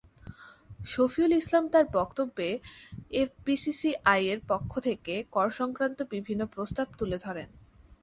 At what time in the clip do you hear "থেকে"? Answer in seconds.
4.79-5.13